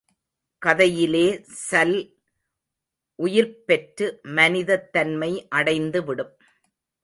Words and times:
கதையிலே 0.61 1.25
சல் 1.69 1.93
உயிர்ப்பெற்று 3.19 4.21
மனிதத் 4.21 4.91
தன்மை 4.91 5.47
அடைந்துவிடும். 5.55 6.33